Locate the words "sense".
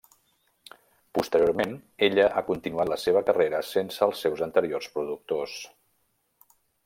3.71-4.03